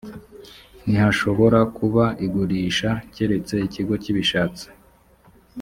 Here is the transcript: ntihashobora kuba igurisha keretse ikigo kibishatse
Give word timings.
ntihashobora 0.89 1.59
kuba 1.77 2.05
igurisha 2.25 2.89
keretse 3.13 3.53
ikigo 3.67 3.93
kibishatse 4.03 4.65